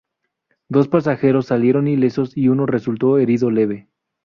Dos 0.67 0.87
pasajeros 0.87 1.45
salieron 1.45 1.87
ilesos 1.87 2.35
y 2.35 2.47
uno 2.47 2.65
resultó 2.65 3.19
herido 3.19 3.51
leve. 3.51 3.87